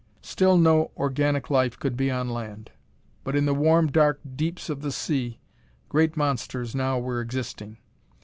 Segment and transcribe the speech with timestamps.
[0.23, 2.71] Still no organic life could be on land.
[3.23, 5.39] But in the warm, dark deeps of the sea,
[5.89, 7.77] great monsters now were existing.